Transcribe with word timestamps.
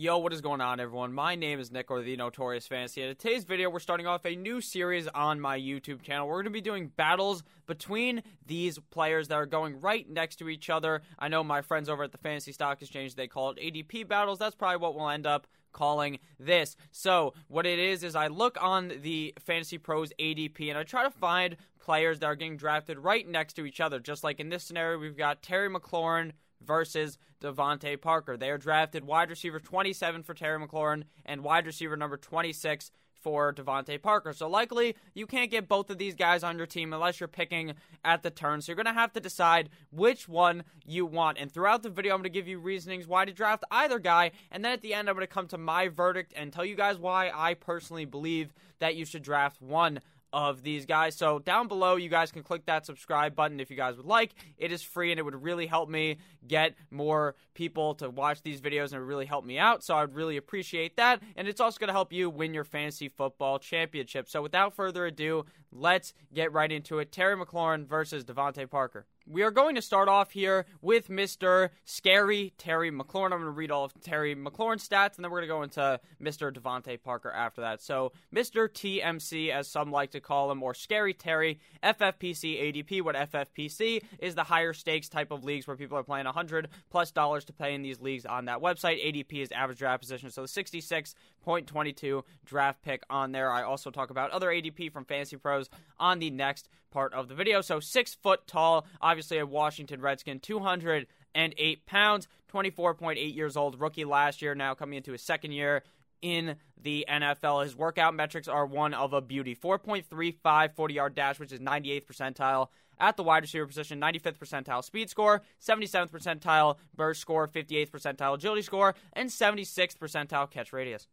Yo, 0.00 0.16
what 0.16 0.32
is 0.32 0.40
going 0.40 0.60
on, 0.60 0.78
everyone? 0.78 1.12
My 1.12 1.34
name 1.34 1.58
is 1.58 1.72
Nick, 1.72 1.90
or 1.90 2.02
the 2.02 2.16
Notorious 2.16 2.68
Fantasy. 2.68 3.02
And 3.02 3.10
in 3.10 3.16
today's 3.16 3.42
video, 3.42 3.68
we're 3.68 3.80
starting 3.80 4.06
off 4.06 4.24
a 4.24 4.36
new 4.36 4.60
series 4.60 5.08
on 5.08 5.40
my 5.40 5.58
YouTube 5.58 6.02
channel. 6.02 6.28
We're 6.28 6.36
going 6.36 6.44
to 6.44 6.50
be 6.50 6.60
doing 6.60 6.92
battles 6.96 7.42
between 7.66 8.22
these 8.46 8.78
players 8.90 9.26
that 9.26 9.34
are 9.34 9.44
going 9.44 9.80
right 9.80 10.08
next 10.08 10.36
to 10.36 10.48
each 10.48 10.70
other. 10.70 11.02
I 11.18 11.26
know 11.26 11.42
my 11.42 11.62
friends 11.62 11.88
over 11.88 12.04
at 12.04 12.12
the 12.12 12.18
Fantasy 12.18 12.52
Stock 12.52 12.80
Exchange, 12.80 13.16
they 13.16 13.26
call 13.26 13.50
it 13.50 13.58
ADP 13.58 14.06
battles. 14.06 14.38
That's 14.38 14.54
probably 14.54 14.76
what 14.76 14.94
we'll 14.94 15.08
end 15.08 15.26
up 15.26 15.48
calling 15.72 16.20
this. 16.38 16.76
So, 16.92 17.34
what 17.48 17.66
it 17.66 17.80
is, 17.80 18.04
is 18.04 18.14
I 18.14 18.28
look 18.28 18.56
on 18.60 18.92
the 19.02 19.34
Fantasy 19.40 19.78
Pros 19.78 20.12
ADP 20.20 20.68
and 20.68 20.78
I 20.78 20.84
try 20.84 21.02
to 21.02 21.10
find 21.10 21.56
players 21.80 22.20
that 22.20 22.26
are 22.26 22.36
getting 22.36 22.56
drafted 22.56 23.00
right 23.00 23.26
next 23.26 23.54
to 23.54 23.66
each 23.66 23.80
other. 23.80 23.98
Just 23.98 24.22
like 24.22 24.38
in 24.38 24.48
this 24.48 24.62
scenario, 24.62 24.96
we've 25.00 25.18
got 25.18 25.42
Terry 25.42 25.68
McLaurin 25.68 26.34
versus 26.64 27.18
DeVante 27.40 28.00
Parker. 28.00 28.36
They 28.36 28.50
are 28.50 28.58
drafted 28.58 29.04
wide 29.04 29.30
receiver 29.30 29.60
27 29.60 30.22
for 30.22 30.34
Terry 30.34 30.58
McLaurin 30.64 31.04
and 31.24 31.42
wide 31.42 31.66
receiver 31.66 31.96
number 31.96 32.16
26 32.16 32.90
for 33.20 33.52
DeVante 33.52 34.00
Parker. 34.00 34.32
So 34.32 34.48
likely 34.48 34.94
you 35.14 35.26
can't 35.26 35.50
get 35.50 35.68
both 35.68 35.90
of 35.90 35.98
these 35.98 36.14
guys 36.14 36.42
on 36.42 36.56
your 36.56 36.66
team 36.66 36.92
unless 36.92 37.20
you're 37.20 37.28
picking 37.28 37.74
at 38.04 38.22
the 38.22 38.30
turn. 38.30 38.60
So 38.60 38.70
you're 38.70 38.82
going 38.82 38.86
to 38.86 39.00
have 39.00 39.12
to 39.14 39.20
decide 39.20 39.70
which 39.90 40.28
one 40.28 40.64
you 40.84 41.04
want. 41.04 41.38
And 41.38 41.50
throughout 41.50 41.82
the 41.82 41.90
video, 41.90 42.14
I'm 42.14 42.20
going 42.20 42.24
to 42.24 42.30
give 42.30 42.48
you 42.48 42.58
reasonings 42.58 43.06
why 43.06 43.24
to 43.24 43.32
draft 43.32 43.64
either 43.70 43.98
guy. 43.98 44.30
And 44.50 44.64
then 44.64 44.72
at 44.72 44.82
the 44.82 44.94
end, 44.94 45.08
I'm 45.08 45.14
going 45.14 45.26
to 45.26 45.32
come 45.32 45.48
to 45.48 45.58
my 45.58 45.88
verdict 45.88 46.32
and 46.36 46.52
tell 46.52 46.64
you 46.64 46.76
guys 46.76 46.98
why 46.98 47.30
I 47.34 47.54
personally 47.54 48.04
believe 48.04 48.52
that 48.78 48.96
you 48.96 49.04
should 49.04 49.22
draft 49.22 49.60
one 49.60 50.00
of 50.32 50.62
these 50.62 50.86
guys. 50.86 51.16
So 51.16 51.38
down 51.38 51.68
below, 51.68 51.96
you 51.96 52.08
guys 52.08 52.30
can 52.30 52.42
click 52.42 52.66
that 52.66 52.86
subscribe 52.86 53.34
button 53.34 53.60
if 53.60 53.70
you 53.70 53.76
guys 53.76 53.96
would 53.96 54.06
like. 54.06 54.34
It 54.56 54.72
is 54.72 54.82
free 54.82 55.10
and 55.10 55.18
it 55.18 55.22
would 55.22 55.42
really 55.42 55.66
help 55.66 55.88
me 55.88 56.18
get 56.46 56.74
more 56.90 57.34
people 57.54 57.94
to 57.96 58.10
watch 58.10 58.42
these 58.42 58.60
videos 58.60 58.86
and 58.86 58.94
it 58.94 58.98
would 59.00 59.08
really 59.08 59.26
help 59.26 59.44
me 59.44 59.58
out. 59.58 59.82
So 59.82 59.96
I'd 59.96 60.14
really 60.14 60.36
appreciate 60.36 60.96
that. 60.96 61.22
And 61.36 61.48
it's 61.48 61.60
also 61.60 61.78
going 61.78 61.88
to 61.88 61.94
help 61.94 62.12
you 62.12 62.30
win 62.30 62.54
your 62.54 62.64
fantasy 62.64 63.08
football 63.08 63.58
championship. 63.58 64.28
So 64.28 64.42
without 64.42 64.74
further 64.74 65.06
ado, 65.06 65.46
let's 65.72 66.12
get 66.34 66.52
right 66.52 66.70
into 66.70 66.98
it. 66.98 67.12
Terry 67.12 67.36
McLaurin 67.36 67.86
versus 67.86 68.24
DeVante 68.24 68.68
Parker. 68.68 69.06
We 69.30 69.42
are 69.42 69.50
going 69.50 69.74
to 69.74 69.82
start 69.82 70.08
off 70.08 70.30
here 70.30 70.64
with 70.80 71.08
Mr. 71.08 71.68
Scary 71.84 72.54
Terry 72.56 72.90
McLaurin. 72.90 73.26
I'm 73.26 73.40
going 73.40 73.42
to 73.42 73.50
read 73.50 73.70
all 73.70 73.84
of 73.84 73.92
Terry 74.00 74.34
McLaurin's 74.34 74.88
stats, 74.88 75.16
and 75.16 75.24
then 75.24 75.30
we're 75.30 75.44
going 75.46 75.68
to 75.68 75.76
go 75.76 75.84
into 75.84 76.00
Mr. 76.22 76.50
DeVante 76.50 77.02
Parker 77.02 77.30
after 77.30 77.60
that. 77.60 77.82
So, 77.82 78.12
Mr. 78.34 78.70
TMC, 78.70 79.50
as 79.50 79.68
some 79.68 79.92
like 79.92 80.12
to 80.12 80.20
call 80.20 80.50
him, 80.50 80.62
or 80.62 80.72
Scary 80.72 81.12
Terry, 81.12 81.60
FFPC 81.82 82.72
ADP. 82.72 83.02
What 83.02 83.16
FFPC 83.16 84.02
is 84.18 84.34
the 84.34 84.44
higher 84.44 84.72
stakes 84.72 85.10
type 85.10 85.30
of 85.30 85.44
leagues 85.44 85.66
where 85.66 85.76
people 85.76 85.98
are 85.98 86.02
playing 86.02 86.24
100 86.24 86.68
plus 86.88 87.10
dollars 87.10 87.44
to 87.44 87.52
play 87.52 87.74
in 87.74 87.82
these 87.82 88.00
leagues 88.00 88.24
on 88.24 88.46
that 88.46 88.60
website. 88.60 89.04
ADP 89.04 89.42
is 89.42 89.52
average 89.52 89.78
draft 89.78 90.00
position, 90.00 90.30
so 90.30 90.40
the 90.40 90.48
66.22 90.48 92.22
draft 92.46 92.80
pick 92.80 93.02
on 93.10 93.32
there. 93.32 93.52
I 93.52 93.62
also 93.62 93.90
talk 93.90 94.08
about 94.08 94.30
other 94.30 94.48
ADP 94.48 94.90
from 94.90 95.04
Fantasy 95.04 95.36
Pros 95.36 95.68
on 95.98 96.18
the 96.18 96.30
next 96.30 96.70
part 96.90 97.12
of 97.12 97.28
the 97.28 97.34
video. 97.34 97.60
So, 97.60 97.80
six 97.80 98.14
foot 98.14 98.46
tall, 98.46 98.86
obviously 99.02 99.17
a 99.32 99.42
Washington 99.42 100.00
Redskin, 100.00 100.40
208 100.40 101.86
pounds, 101.86 102.28
24.8 102.52 103.34
years 103.34 103.56
old, 103.56 103.80
rookie 103.80 104.04
last 104.04 104.40
year, 104.42 104.54
now 104.54 104.74
coming 104.74 104.96
into 104.96 105.12
his 105.12 105.22
second 105.22 105.52
year 105.52 105.82
in 106.22 106.56
the 106.80 107.04
NFL. 107.08 107.64
His 107.64 107.76
workout 107.76 108.14
metrics 108.14 108.48
are 108.48 108.66
one 108.66 108.94
of 108.94 109.12
a 109.12 109.20
beauty 109.20 109.54
4.35 109.54 110.74
40 110.74 110.94
yard 110.94 111.14
dash, 111.14 111.38
which 111.38 111.52
is 111.52 111.60
98th 111.60 112.06
percentile. 112.06 112.68
At 113.00 113.16
the 113.16 113.22
wide 113.22 113.42
receiver 113.42 113.66
position, 113.66 114.00
95th 114.00 114.38
percentile 114.38 114.82
speed 114.82 115.08
score, 115.08 115.42
77th 115.64 116.10
percentile 116.10 116.76
burst 116.96 117.20
score, 117.20 117.46
58th 117.46 117.90
percentile 117.90 118.34
agility 118.34 118.62
score, 118.62 118.96
and 119.12 119.30
76th 119.30 119.96
percentile 119.98 120.50
catch 120.50 120.72
radius. 120.72 121.06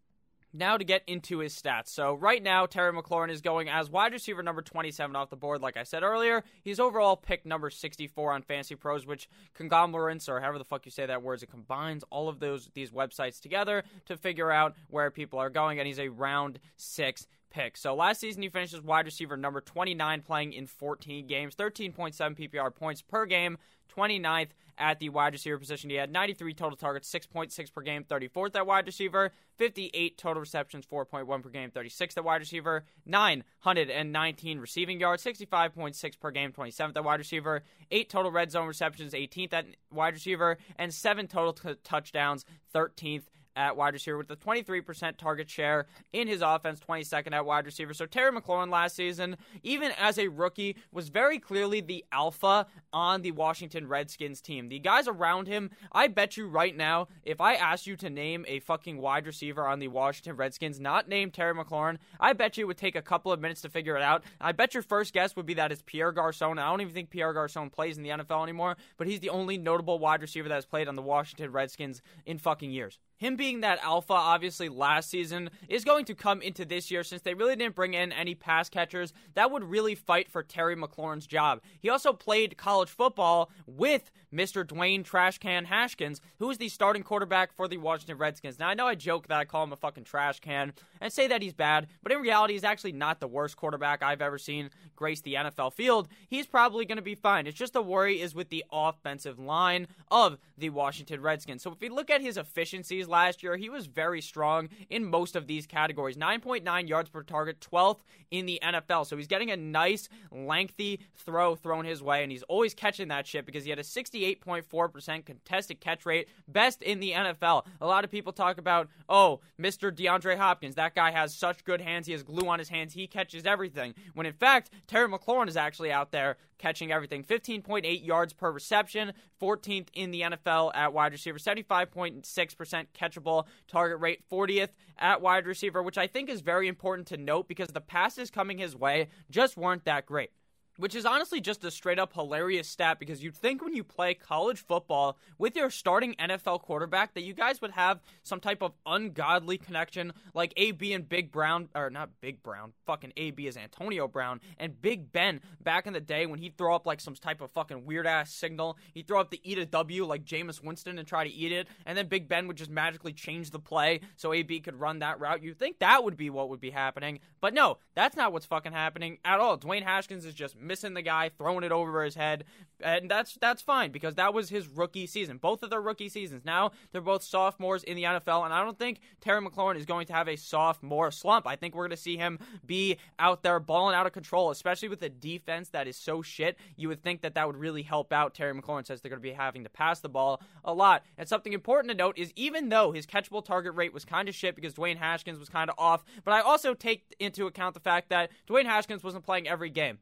Now 0.58 0.78
to 0.78 0.86
get 0.86 1.04
into 1.06 1.40
his 1.40 1.54
stats. 1.54 1.90
So 1.90 2.14
right 2.14 2.42
now, 2.42 2.66
Terry 2.66 2.94
McLaurin 2.94 3.30
is 3.30 3.42
going 3.42 3.68
as 3.68 3.90
wide 3.90 4.14
receiver 4.14 4.42
number 4.42 4.62
27 4.62 5.16
off 5.16 5.30
the 5.30 5.36
board. 5.36 5.62
Like 5.62 5.76
I 5.76 5.84
said 5.84 6.02
earlier, 6.02 6.44
he's 6.64 6.80
overall 6.80 7.18
pick 7.18 7.46
number 7.46 7.70
64 7.70 8.32
on 8.32 8.42
Fantasy 8.42 8.76
Pros, 8.76 9.06
which 9.06 9.28
conglomerates 9.54 10.30
or 10.30 10.40
however 10.40 10.58
the 10.58 10.64
fuck 10.64 10.86
you 10.86 10.92
say 10.92 11.06
that 11.06 11.22
word, 11.22 11.44
it 11.44 11.52
combines 11.52 12.04
all 12.10 12.30
of 12.30 12.40
those 12.40 12.70
these 12.74 12.92
websites 12.92 13.42
together 13.42 13.84
to 14.06 14.16
figure 14.16 14.52
out 14.52 14.76
where 14.90 15.12
people 15.12 15.40
are 15.40 15.50
going. 15.50 15.80
And 15.80 15.88
he's 15.88 16.00
a 16.00 16.08
round 16.08 16.60
six 16.78 17.28
pick. 17.56 17.78
So 17.78 17.96
last 17.96 18.20
season 18.20 18.42
he 18.42 18.50
finished 18.50 18.74
as 18.74 18.82
wide 18.82 19.06
receiver 19.06 19.38
number 19.38 19.62
29, 19.62 20.22
playing 20.22 20.54
in 20.54 20.68
14 20.68 21.26
games, 21.26 21.56
13.7 21.56 22.14
PPR 22.38 22.76
points 22.76 23.02
per 23.02 23.26
game, 23.26 23.58
29th 23.96 24.50
at 24.78 25.00
the 25.00 25.08
wide 25.08 25.32
receiver 25.32 25.58
position. 25.58 25.90
He 25.90 25.96
had 25.96 26.12
93 26.12 26.54
total 26.54 26.76
targets, 26.76 27.10
6.6 27.10 27.74
per 27.74 27.82
game, 27.82 28.04
34th 28.04 28.56
at 28.58 28.68
wide 28.68 28.86
receiver, 28.86 29.32
58 29.56 30.18
total 30.18 30.42
receptions, 30.42 30.86
4.1 30.86 31.42
per 31.42 31.50
game, 31.50 31.72
36th 31.72 32.18
at 32.18 32.26
wide 32.26 32.42
receiver, 32.42 32.84
919 33.06 34.60
receiving 34.60 35.00
yards, 35.00 35.24
65.6 35.24 36.20
per 36.20 36.32
game, 36.32 36.52
27th 36.52 36.98
at 36.98 37.04
wide 37.06 37.20
receiver, 37.20 37.64
8 37.90 38.10
total 38.10 38.32
red 38.32 38.52
zone 38.52 38.68
receptions, 38.68 39.14
18th 39.14 39.54
at 39.54 39.66
wide 39.92 40.14
receiver, 40.14 40.58
and 40.78 40.94
7 40.94 41.28
total 41.28 41.54
t- 41.54 41.80
touchdowns, 41.86 42.44
13th 42.74 43.24
at 43.56 43.78
wide 43.78 43.94
receiver 43.94 44.18
with 44.18 44.30
a 44.32 44.36
23% 44.36 45.18
target 45.18 45.50
share 45.50 45.88
in 46.14 46.28
his 46.28 46.42
offense, 46.42 46.80
22nd 46.80 47.34
at 47.34 47.46
wide 47.46 47.66
receiver. 47.66 47.94
So 47.94 48.06
Terry 48.06 48.32
McLaurin 48.32 48.70
last 48.70 48.96
season, 48.96 49.38
even 49.64 49.92
as 49.98 50.18
a 50.18 50.28
rookie, 50.28 50.76
was 50.92 51.10
very 51.10 51.40
clearly 51.40 51.82
the 51.82 52.04
alpha 52.12 52.68
on 52.92 53.22
the 53.22 53.32
Washington 53.32 53.88
Redskins 53.88 54.42
team. 54.42 54.70
The 54.70 54.80
guys 54.80 55.08
around 55.08 55.48
him, 55.48 55.72
I 55.92 56.08
bet 56.08 56.38
you 56.38 56.48
right 56.48 56.76
now, 56.76 57.08
if 57.24 57.42
I 57.42 57.56
asked 57.56 57.88
you 57.88 57.96
to 57.98 58.10
name 58.10 58.46
a 58.48 58.60
fucking 58.60 58.98
wide 58.98 59.26
receiver 59.26 59.68
on 59.68 59.80
the 59.80 59.88
Washington 59.88 60.36
Redskins, 60.36 60.80
not 60.80 61.08
named 61.08 61.34
Terry 61.34 61.54
McLaurin, 61.54 61.98
I 62.20 62.34
bet 62.34 62.58
you 62.58 62.66
it 62.66 62.68
would 62.68 62.78
take 62.78 62.96
a 62.96 63.02
couple 63.02 63.32
of 63.32 63.40
minutes 63.40 63.62
to 63.62 63.70
figure 63.70 63.96
it 63.96 64.02
out. 64.02 64.24
I 64.40 64.52
bet 64.52 64.74
your 64.74 64.84
first 64.84 65.14
guess 65.14 65.36
would 65.36 65.46
be 65.46 65.54
that 65.56 65.72
it's 65.72 65.84
Pierre 65.86 66.12
Garcon. 66.12 66.60
I 66.60 66.70
don't 66.70 66.82
even 66.82 66.94
think 66.94 67.10
Pierre 67.10 67.34
Garcon 67.34 67.70
plays 67.70 67.98
in 67.98 68.04
the 68.04 68.10
NFL 68.10 68.44
anymore, 68.44 68.78
but 68.98 69.08
he's 69.08 69.20
the 69.20 69.30
only 69.30 69.58
notable 69.58 70.00
wide 70.00 70.22
receiver 70.22 70.50
that 70.50 70.56
has 70.56 70.66
played 70.66 70.88
on 70.88 70.96
the 70.96 71.02
Washington 71.02 71.52
Redskins 71.52 72.02
in 72.26 72.38
fucking 72.38 72.72
years 72.72 73.00
him 73.18 73.36
being 73.36 73.62
that 73.62 73.80
alpha, 73.82 74.14
obviously, 74.14 74.70
last 74.70 75.10
season 75.10 75.50
is 75.70 75.86
going 75.86 76.06
to 76.06 76.16
come 76.16 76.42
into 76.42 76.66
this 76.66 76.92
year 76.92 77.04
since 77.04 77.22
they 77.22 77.34
really 77.34 77.56
didn't 77.56 77.76
bring 77.76 77.94
in 77.94 78.12
any 78.12 78.36
pass 78.36 78.70
catchers 78.70 79.14
that 79.36 79.52
would 79.52 79.64
really 79.64 79.96
fight 79.96 80.30
for 80.30 80.44
Terry 80.44 80.76
McLaurin's 80.76 81.28
job. 81.28 81.62
He 81.80 81.90
also 81.90 82.14
played 82.14 82.58
college 82.58 82.90
football 82.90 83.50
with 83.66 84.12
Mr. 84.34 84.66
Dwayne 84.66 85.04
Trashcan 85.04 85.66
Haskins, 85.66 86.20
who 86.40 86.50
is 86.50 86.58
the 86.58 86.70
starting 86.70 87.04
quarterback 87.04 87.54
for 87.54 87.68
the 87.68 87.78
Washington 87.78 88.18
Redskins. 88.18 88.60
Now, 88.60 88.68
I 88.68 88.74
know 88.74 88.88
I 88.88 88.96
joke 88.96 89.28
that 89.28 89.40
I 89.40 89.46
call 89.46 89.64
him 89.64 89.72
a 89.72 89.78
fucking 89.78 90.04
trash 90.04 90.40
can 90.40 90.74
and 91.06 91.14
say 91.14 91.28
that 91.28 91.44
he's 91.44 91.54
bad, 91.54 91.88
but 92.02 92.12
in 92.12 92.20
reality, 92.20 92.54
he's 92.54 92.64
actually 92.64 92.92
not 92.92 93.20
the 93.20 93.28
worst 93.28 93.56
quarterback 93.56 94.02
I've 94.02 94.24
ever 94.24 94.40
seen 94.40 94.72
grace 94.96 95.22
the 95.22 95.36
NFL 95.36 95.74
field. 95.74 96.08
He's 96.28 96.48
probably 96.48 96.84
going 96.84 96.98
to 96.98 97.04
be 97.04 97.14
fine. 97.14 97.46
It's 97.46 97.58
just 97.58 97.74
the 97.74 97.82
worry 97.82 98.20
is 98.20 98.34
with 98.34 98.50
the 98.50 98.66
offensive 98.72 99.38
line 99.38 99.88
of 100.10 100.40
the 100.58 100.70
Washington 100.72 101.22
Redskins. 101.22 101.62
So 101.62 101.72
if 101.72 101.80
we 101.80 101.90
look 101.90 102.10
at 102.10 102.22
his 102.22 102.38
efficiencies 102.38 103.08
last 103.08 103.44
year, 103.44 103.56
he 103.56 103.70
was 103.70 103.86
very 103.86 104.20
strong 104.20 104.70
in 104.90 105.06
most 105.06 105.36
of 105.36 105.46
these 105.46 105.68
categories 105.68 106.18
9.9 106.18 106.90
yards 106.90 107.10
per 107.10 107.22
target, 107.22 107.60
12th 107.60 108.00
in 108.32 108.48
the 108.48 108.60
NFL. 108.64 109.06
So 109.06 109.16
he's 109.16 109.28
getting 109.28 109.52
a 109.52 109.58
nice, 109.58 110.10
lengthy 110.32 111.02
throw 111.14 111.56
thrown 111.56 111.86
his 111.86 112.02
way, 112.02 112.24
and 112.24 112.32
he's 112.32 112.44
always 112.44 112.74
catching 112.74 113.10
that 113.10 113.28
shit 113.28 113.46
because 113.46 113.64
he 113.64 113.70
had 113.70 113.78
a 113.78 113.84
68.4% 113.84 115.26
contested 115.26 115.80
catch 115.80 116.06
rate, 116.06 116.30
best 116.48 116.82
in 116.82 117.00
the 117.00 117.12
NFL. 117.12 117.66
A 117.80 117.86
lot 117.86 118.04
of 118.04 118.10
people 118.10 118.34
talk 118.34 118.58
about, 118.58 118.90
oh, 119.08 119.42
Mr. 119.62 119.96
DeAndre 119.96 120.38
Hopkins, 120.38 120.76
that 120.76 120.95
guy 120.96 121.12
has 121.12 121.36
such 121.36 121.64
good 121.64 121.82
hands, 121.82 122.08
he 122.08 122.14
has 122.14 122.24
glue 122.24 122.48
on 122.48 122.60
his 122.60 122.70
hands, 122.70 122.94
he 122.94 123.08
catches 123.08 123.46
everything. 123.46 123.94
When 124.14 124.26
in 124.26 124.34
fact, 124.34 124.72
Terry 124.88 125.08
McLaurin 125.08 125.48
is 125.48 125.58
actually 125.58 125.92
out 125.92 126.12
there 126.12 126.38
catching 126.58 126.92
everything. 126.92 127.24
15.8 127.24 128.06
yards 128.06 128.34
per 128.34 128.52
reception, 128.52 129.14
14th 129.42 129.88
in 129.94 130.12
the 130.12 130.22
NFL 130.22 130.72
at 130.74 130.94
wide 130.94 131.12
receiver, 131.12 131.38
75.6% 131.38 132.86
catchable 132.98 133.46
target 133.68 134.00
rate, 134.00 134.24
40th 134.32 134.70
at 134.98 135.22
wide 135.22 135.46
receiver, 135.46 135.84
which 135.84 135.98
I 135.98 136.08
think 136.08 136.30
is 136.30 136.42
very 136.42 136.68
important 136.68 137.08
to 137.10 137.18
note 137.18 137.48
because 137.48 137.70
the 137.70 137.82
passes 137.82 138.32
coming 138.32 138.58
his 138.58 138.76
way 138.76 139.10
just 139.30 139.58
weren't 139.58 139.86
that 139.86 140.06
great 140.06 140.32
which 140.78 140.96
is 140.96 141.06
honestly 141.06 141.40
just 141.40 141.64
a 141.64 141.72
straight 141.72 142.00
up 142.00 142.14
hilarious 142.14 142.68
stat 142.68 143.00
because 143.00 143.24
you'd 143.24 143.36
think 143.36 143.64
when 143.64 143.74
you 143.74 143.84
play 143.84 144.14
college 144.14 144.66
football 144.66 145.18
with 145.38 145.56
your 145.56 145.70
starting 145.70 146.16
NFL 146.16 146.62
quarterback 146.62 147.14
that 147.14 147.24
you 147.24 147.34
guys 147.34 147.62
would 147.62 147.72
have 147.72 148.02
some 148.24 148.40
type 148.40 148.62
of 148.62 148.74
ungodly 148.86 149.58
connection 149.58 150.14
like 150.34 150.54
AB 150.58 150.94
and 150.94 151.08
Big 151.08 151.32
Brown, 151.32 151.70
or 151.76 151.90
not 151.90 152.10
Big 152.22 152.44
Brown, 152.44 152.74
fucking 152.86 153.14
AB 153.18 153.48
is 153.48 153.58
Antonio 153.58 154.08
Brown, 154.08 154.42
and 154.58 154.82
Big 154.82 155.12
Ben 155.12 155.42
back 155.64 155.88
in 155.88 155.94
the 155.94 156.02
day 156.02 156.26
when 156.26 156.40
he'd 156.40 156.58
throw 156.58 156.76
up 156.76 156.86
like 156.86 157.00
some 157.00 157.16
type 157.16 157.42
of 157.42 157.52
fucking 157.52 157.86
weird 157.86 158.08
ass 158.08 158.34
signal. 158.34 158.78
He'd 158.94 159.08
throw 159.08 159.20
up 159.20 159.32
the 159.32 159.42
eat 159.44 159.58
a 159.58 159.66
W 159.66 160.06
like 160.06 160.26
Jameis 160.26 160.64
Winston 160.64 161.00
and 161.00 161.08
try 161.08 161.24
to 161.24 161.34
eat 161.34 161.52
it, 161.52 161.68
and 161.86 161.98
then 161.98 162.08
Big 162.08 162.28
Ben 162.28 162.48
would 162.48 162.58
just 162.58 162.72
magically 162.72 163.14
change 163.14 163.52
the 163.52 163.60
play 163.60 164.02
so 164.16 164.34
AB 164.34 164.60
could 164.62 164.80
run 164.80 165.00
that 165.00 165.20
route. 165.20 165.42
You'd 165.42 165.60
think 165.60 165.80
that 165.80 166.04
would 166.04 166.18
be 166.18 166.30
what 166.30 166.50
would 166.50 166.62
be 166.62 166.72
happening, 166.72 167.20
but 167.40 167.54
no, 167.54 167.78
that's 167.94 168.18
not 168.18 168.34
what's 168.34 168.46
fucking 168.46 168.74
happening 168.74 169.20
at 169.24 169.40
all. 169.40 169.58
Dwayne 169.58 169.84
Haskins 169.84 170.26
is 170.26 170.34
just 170.34 170.56
missing 170.66 170.94
the 170.94 171.02
guy, 171.02 171.30
throwing 171.30 171.64
it 171.64 171.72
over 171.72 172.04
his 172.04 172.16
head, 172.16 172.46
and 172.82 173.10
that's 173.10 173.38
that's 173.40 173.62
fine 173.62 173.92
because 173.92 174.16
that 174.16 174.34
was 174.34 174.50
his 174.50 174.68
rookie 174.68 175.08
season. 175.08 175.38
Both 175.38 175.64
of 175.64 175.70
their 175.70 175.82
rookie 175.82 176.10
seasons. 176.10 176.44
Now 176.46 176.72
they're 176.92 177.02
both 177.02 177.24
sophomores 177.24 177.84
in 177.84 177.96
the 177.96 178.04
NFL, 178.04 178.46
and 178.46 178.54
I 178.54 178.64
don't 178.64 178.78
think 178.78 179.00
Terry 179.22 179.42
McLaurin 179.42 179.78
is 179.78 179.86
going 179.86 180.08
to 180.08 180.14
have 180.14 180.28
a 180.28 180.36
sophomore 180.36 181.12
slump. 181.12 181.48
I 181.48 181.56
think 181.56 181.76
we're 181.76 181.88
going 181.88 181.96
to 181.96 181.98
see 181.98 182.18
him 182.18 182.40
be 182.66 182.98
out 183.20 183.44
there 183.44 183.60
balling 183.60 183.96
out 183.96 184.06
of 184.06 184.14
control, 184.14 184.52
especially 184.52 184.90
with 184.90 185.02
a 185.04 185.10
defense 185.10 185.70
that 185.70 185.88
is 185.88 185.98
so 185.98 186.22
shit. 186.22 186.58
You 186.76 186.90
would 186.90 187.04
think 187.04 187.22
that 187.22 187.36
that 187.36 187.48
would 187.48 187.58
really 187.58 187.84
help 187.84 188.12
out 188.12 188.34
Terry 188.34 188.54
McLaurin 188.54 188.86
since 188.86 189.02
they're 189.02 189.10
going 189.10 189.22
to 189.22 189.28
be 189.28 189.34
having 189.34 189.64
to 189.64 189.70
pass 189.70 190.00
the 190.00 190.10
ball 190.10 190.42
a 190.64 190.74
lot. 190.74 191.04
And 191.18 191.28
something 191.28 191.54
important 191.54 191.92
to 191.92 191.98
note 191.98 192.18
is 192.18 192.32
even 192.36 192.70
though 192.70 192.92
his 192.92 193.06
catchable 193.06 193.44
target 193.44 193.76
rate 193.76 193.94
was 193.94 194.06
kind 194.06 194.28
of 194.28 194.36
shit 194.36 194.56
because 194.56 194.74
Dwayne 194.74 194.98
Haskins 194.98 195.40
was 195.40 195.50
kind 195.50 195.70
of 195.70 195.76
off, 195.78 196.04
but 196.24 196.34
I 196.34 196.42
also 196.42 196.74
take 196.74 197.16
into 197.20 197.48
account 197.48 197.74
the 197.74 197.80
fact 197.80 198.10
that 198.10 198.32
Dwayne 198.48 198.66
Haskins 198.66 199.04
wasn't 199.04 199.26
playing 199.26 199.48
every 199.48 199.70
game. 199.70 200.00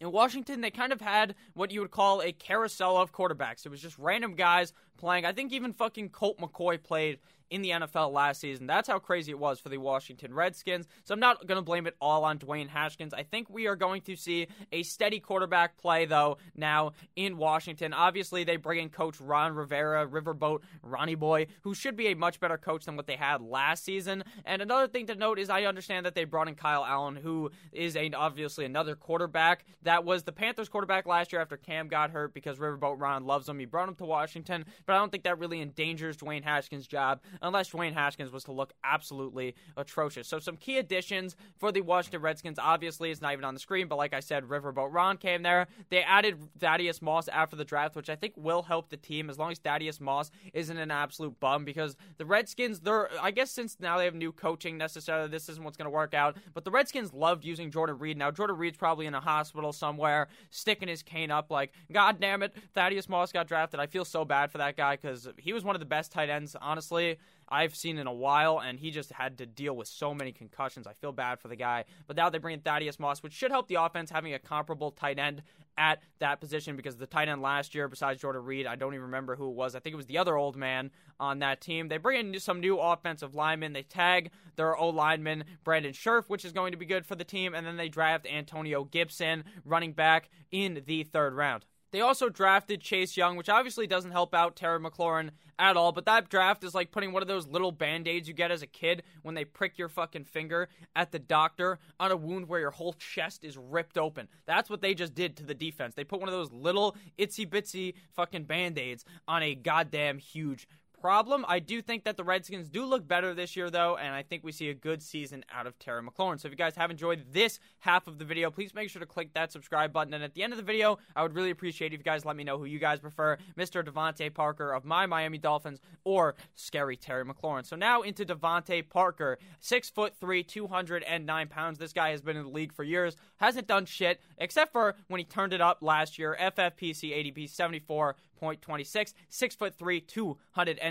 In 0.00 0.10
Washington, 0.10 0.60
they 0.60 0.70
kind 0.70 0.92
of 0.92 1.00
had 1.00 1.34
what 1.54 1.70
you 1.70 1.80
would 1.80 1.90
call 1.90 2.20
a 2.20 2.32
carousel 2.32 2.96
of 2.96 3.12
quarterbacks. 3.12 3.64
It 3.64 3.68
was 3.70 3.80
just 3.80 3.98
random 3.98 4.34
guys 4.34 4.72
playing. 4.96 5.24
I 5.24 5.32
think 5.32 5.52
even 5.52 5.72
fucking 5.72 6.10
Colt 6.10 6.38
McCoy 6.38 6.82
played 6.82 7.18
in 7.50 7.62
the 7.62 7.70
NFL 7.70 8.12
last 8.12 8.40
season. 8.40 8.66
That's 8.66 8.88
how 8.88 8.98
crazy 8.98 9.30
it 9.30 9.38
was 9.38 9.60
for 9.60 9.68
the 9.68 9.78
Washington 9.78 10.34
Redskins. 10.34 10.86
So 11.04 11.14
I'm 11.14 11.20
not 11.20 11.46
going 11.46 11.56
to 11.56 11.62
blame 11.62 11.86
it 11.86 11.94
all 12.00 12.24
on 12.24 12.38
Dwayne 12.38 12.68
Haskins. 12.68 13.14
I 13.14 13.22
think 13.22 13.48
we 13.50 13.66
are 13.66 13.76
going 13.76 14.02
to 14.02 14.16
see 14.16 14.48
a 14.72 14.82
steady 14.82 15.20
quarterback 15.20 15.76
play, 15.76 16.06
though, 16.06 16.38
now 16.56 16.92
in 17.16 17.36
Washington. 17.36 17.92
Obviously, 17.92 18.44
they 18.44 18.56
bring 18.56 18.80
in 18.80 18.88
coach 18.88 19.20
Ron 19.20 19.54
Rivera, 19.54 20.06
Riverboat 20.06 20.60
Ronnie 20.82 21.14
Boy, 21.14 21.46
who 21.62 21.74
should 21.74 21.96
be 21.96 22.08
a 22.08 22.16
much 22.16 22.40
better 22.40 22.58
coach 22.58 22.86
than 22.86 22.96
what 22.96 23.06
they 23.06 23.16
had 23.16 23.40
last 23.40 23.84
season. 23.84 24.24
And 24.44 24.62
another 24.62 24.88
thing 24.88 25.06
to 25.06 25.14
note 25.14 25.38
is 25.38 25.50
I 25.50 25.64
understand 25.64 26.06
that 26.06 26.14
they 26.14 26.24
brought 26.24 26.48
in 26.48 26.54
Kyle 26.54 26.84
Allen, 26.84 27.16
who 27.16 27.50
is 27.72 27.96
a, 27.96 28.10
obviously 28.12 28.64
another 28.64 28.94
quarterback 28.94 29.64
that 29.82 30.04
was 30.04 30.22
the 30.22 30.32
Panthers 30.32 30.68
quarterback 30.68 31.06
last 31.06 31.32
year 31.32 31.40
after 31.40 31.56
Cam 31.56 31.88
got 31.88 32.10
hurt 32.10 32.34
because 32.34 32.58
Riverboat 32.58 33.00
Ron 33.00 33.24
loves 33.24 33.48
him. 33.48 33.58
He 33.58 33.66
brought 33.66 33.88
him 33.88 33.94
to 33.96 34.04
Washington, 34.04 34.64
but 34.86 34.94
I 34.94 34.98
don't 34.98 35.10
think 35.10 35.24
that 35.24 35.38
really 35.38 35.60
endangers 35.60 36.16
Dwayne 36.16 36.42
Haskins' 36.42 36.86
job 36.86 37.20
unless 37.44 37.70
Dwayne 37.70 37.92
Haskins 37.92 38.32
was 38.32 38.44
to 38.44 38.52
look 38.52 38.72
absolutely 38.82 39.54
atrocious. 39.76 40.26
So 40.26 40.38
some 40.38 40.56
key 40.56 40.78
additions 40.78 41.36
for 41.58 41.70
the 41.70 41.82
Washington 41.82 42.22
Redskins. 42.22 42.58
Obviously, 42.58 43.10
it's 43.10 43.20
not 43.20 43.32
even 43.32 43.44
on 43.44 43.54
the 43.54 43.60
screen, 43.60 43.86
but 43.86 43.96
like 43.96 44.12
I 44.12 44.20
said, 44.20 44.44
Riverboat 44.44 44.92
Ron 44.92 45.16
came 45.18 45.42
there. 45.42 45.68
They 45.90 46.02
added 46.02 46.38
Thaddeus 46.58 47.02
Moss 47.02 47.28
after 47.28 47.54
the 47.54 47.64
draft, 47.64 47.94
which 47.94 48.10
I 48.10 48.16
think 48.16 48.34
will 48.36 48.62
help 48.62 48.88
the 48.88 48.96
team 48.96 49.30
as 49.30 49.38
long 49.38 49.52
as 49.52 49.58
Thaddeus 49.58 50.00
Moss 50.00 50.30
isn't 50.52 50.76
an 50.76 50.90
absolute 50.90 51.38
bum 51.38 51.64
because 51.64 51.96
the 52.16 52.24
Redskins, 52.24 52.80
they're 52.80 53.08
I 53.20 53.30
guess 53.30 53.50
since 53.50 53.76
now 53.78 53.98
they 53.98 54.06
have 54.06 54.14
new 54.14 54.32
coaching 54.32 54.78
necessarily, 54.78 55.28
this 55.28 55.48
isn't 55.48 55.62
what's 55.62 55.76
going 55.76 55.86
to 55.86 55.90
work 55.90 56.14
out. 56.14 56.36
But 56.54 56.64
the 56.64 56.70
Redskins 56.70 57.12
loved 57.12 57.44
using 57.44 57.70
Jordan 57.70 57.98
Reed. 57.98 58.16
Now 58.16 58.30
Jordan 58.30 58.56
Reed's 58.56 58.78
probably 58.78 59.06
in 59.06 59.14
a 59.14 59.20
hospital 59.20 59.72
somewhere, 59.72 60.28
sticking 60.50 60.88
his 60.88 61.02
cane 61.02 61.30
up 61.30 61.50
like, 61.50 61.72
God 61.92 62.20
damn 62.20 62.42
it, 62.42 62.54
Thaddeus 62.74 63.08
Moss 63.08 63.32
got 63.32 63.46
drafted. 63.46 63.80
I 63.80 63.86
feel 63.86 64.04
so 64.04 64.24
bad 64.24 64.50
for 64.50 64.58
that 64.58 64.76
guy 64.76 64.96
because 64.96 65.28
he 65.38 65.52
was 65.52 65.64
one 65.64 65.76
of 65.76 65.80
the 65.80 65.86
best 65.86 66.12
tight 66.12 66.30
ends, 66.30 66.56
honestly. 66.60 67.18
I've 67.48 67.74
seen 67.74 67.98
in 67.98 68.06
a 68.06 68.12
while, 68.12 68.60
and 68.60 68.78
he 68.78 68.90
just 68.90 69.12
had 69.12 69.38
to 69.38 69.46
deal 69.46 69.76
with 69.76 69.88
so 69.88 70.14
many 70.14 70.32
concussions. 70.32 70.86
I 70.86 70.92
feel 70.94 71.12
bad 71.12 71.40
for 71.40 71.48
the 71.48 71.56
guy. 71.56 71.84
But 72.06 72.16
now 72.16 72.30
they 72.30 72.38
bring 72.38 72.54
in 72.54 72.60
Thaddeus 72.60 72.98
Moss, 72.98 73.22
which 73.22 73.32
should 73.32 73.50
help 73.50 73.68
the 73.68 73.76
offense 73.76 74.10
having 74.10 74.34
a 74.34 74.38
comparable 74.38 74.90
tight 74.90 75.18
end 75.18 75.42
at 75.76 76.00
that 76.20 76.40
position 76.40 76.76
because 76.76 76.96
the 76.96 77.06
tight 77.06 77.28
end 77.28 77.42
last 77.42 77.74
year, 77.74 77.88
besides 77.88 78.20
Jordan 78.20 78.44
Reed, 78.44 78.66
I 78.66 78.76
don't 78.76 78.94
even 78.94 79.06
remember 79.06 79.36
who 79.36 79.50
it 79.50 79.54
was. 79.56 79.74
I 79.74 79.80
think 79.80 79.92
it 79.92 79.96
was 79.96 80.06
the 80.06 80.18
other 80.18 80.36
old 80.36 80.56
man 80.56 80.90
on 81.18 81.40
that 81.40 81.60
team. 81.60 81.88
They 81.88 81.98
bring 81.98 82.34
in 82.34 82.40
some 82.40 82.60
new 82.60 82.78
offensive 82.78 83.34
linemen. 83.34 83.72
They 83.72 83.82
tag 83.82 84.30
their 84.56 84.76
O 84.76 84.88
lineman, 84.88 85.44
Brandon 85.64 85.92
Scherff, 85.92 86.28
which 86.28 86.44
is 86.44 86.52
going 86.52 86.72
to 86.72 86.78
be 86.78 86.86
good 86.86 87.06
for 87.06 87.16
the 87.16 87.24
team. 87.24 87.54
And 87.54 87.66
then 87.66 87.76
they 87.76 87.88
draft 87.88 88.26
Antonio 88.26 88.84
Gibson, 88.84 89.44
running 89.64 89.92
back, 89.92 90.30
in 90.50 90.82
the 90.86 91.02
third 91.04 91.34
round. 91.34 91.64
They 91.94 92.00
also 92.00 92.28
drafted 92.28 92.80
Chase 92.80 93.16
Young, 93.16 93.36
which 93.36 93.48
obviously 93.48 93.86
doesn't 93.86 94.10
help 94.10 94.34
out 94.34 94.56
Terry 94.56 94.80
McLaurin 94.80 95.30
at 95.60 95.76
all, 95.76 95.92
but 95.92 96.06
that 96.06 96.28
draft 96.28 96.64
is 96.64 96.74
like 96.74 96.90
putting 96.90 97.12
one 97.12 97.22
of 97.22 97.28
those 97.28 97.46
little 97.46 97.70
band 97.70 98.08
aids 98.08 98.26
you 98.26 98.34
get 98.34 98.50
as 98.50 98.62
a 98.62 98.66
kid 98.66 99.04
when 99.22 99.36
they 99.36 99.44
prick 99.44 99.78
your 99.78 99.88
fucking 99.88 100.24
finger 100.24 100.68
at 100.96 101.12
the 101.12 101.20
doctor 101.20 101.78
on 102.00 102.10
a 102.10 102.16
wound 102.16 102.48
where 102.48 102.58
your 102.58 102.72
whole 102.72 102.94
chest 102.94 103.44
is 103.44 103.56
ripped 103.56 103.96
open. 103.96 104.26
That's 104.44 104.68
what 104.68 104.80
they 104.80 104.92
just 104.94 105.14
did 105.14 105.36
to 105.36 105.44
the 105.44 105.54
defense. 105.54 105.94
They 105.94 106.02
put 106.02 106.18
one 106.18 106.28
of 106.28 106.34
those 106.34 106.50
little 106.50 106.96
itsy 107.16 107.48
bitsy 107.48 107.94
fucking 108.16 108.42
band 108.42 108.76
aids 108.76 109.04
on 109.28 109.44
a 109.44 109.54
goddamn 109.54 110.18
huge 110.18 110.66
problem. 111.04 111.44
I 111.46 111.58
do 111.58 111.82
think 111.82 112.04
that 112.04 112.16
the 112.16 112.24
Redskins 112.24 112.70
do 112.70 112.86
look 112.86 113.06
better 113.06 113.34
this 113.34 113.56
year, 113.56 113.68
though, 113.68 113.98
and 113.98 114.14
I 114.14 114.22
think 114.22 114.42
we 114.42 114.52
see 114.52 114.70
a 114.70 114.74
good 114.74 115.02
season 115.02 115.44
out 115.52 115.66
of 115.66 115.78
Terry 115.78 116.02
McLaurin. 116.02 116.40
So 116.40 116.48
if 116.48 116.52
you 116.52 116.56
guys 116.56 116.76
have 116.76 116.90
enjoyed 116.90 117.26
this 117.30 117.60
half 117.80 118.06
of 118.06 118.18
the 118.18 118.24
video, 118.24 118.50
please 118.50 118.72
make 118.72 118.88
sure 118.88 119.00
to 119.00 119.06
click 119.06 119.34
that 119.34 119.52
subscribe 119.52 119.92
button. 119.92 120.14
And 120.14 120.24
at 120.24 120.32
the 120.32 120.42
end 120.42 120.54
of 120.54 120.56
the 120.56 120.62
video, 120.62 120.98
I 121.14 121.22
would 121.22 121.34
really 121.34 121.50
appreciate 121.50 121.92
if 121.92 121.98
you 121.98 122.04
guys 122.04 122.24
let 122.24 122.36
me 122.36 122.42
know 122.42 122.56
who 122.56 122.64
you 122.64 122.78
guys 122.78 123.00
prefer, 123.00 123.36
Mr. 123.54 123.86
DeVante 123.86 124.32
Parker 124.32 124.72
of 124.72 124.86
my 124.86 125.04
Miami 125.04 125.36
Dolphins 125.36 125.78
or 126.04 126.36
Scary 126.54 126.96
Terry 126.96 127.26
McLaurin. 127.26 127.66
So 127.66 127.76
now 127.76 128.00
into 128.00 128.24
DeVante 128.24 128.88
Parker, 128.88 129.36
six 129.60 129.90
foot 129.90 130.14
three, 130.18 130.42
209 130.42 131.48
pounds. 131.48 131.78
This 131.78 131.92
guy 131.92 132.12
has 132.12 132.22
been 132.22 132.38
in 132.38 132.44
the 132.44 132.48
league 132.48 132.72
for 132.72 132.82
years, 132.82 133.14
hasn't 133.36 133.66
done 133.66 133.84
shit 133.84 134.22
except 134.38 134.72
for 134.72 134.94
when 135.08 135.18
he 135.18 135.24
turned 135.24 135.52
it 135.52 135.60
up 135.60 135.82
last 135.82 136.18
year. 136.18 136.34
FFPC 136.40 137.12
ADP 137.12 137.50
74 137.50 138.16
point 138.44 138.60
twenty 138.60 138.84
six, 138.84 139.14
six 139.28 139.54
foot 139.54 139.74
three, 139.74 140.00
two 140.00 140.36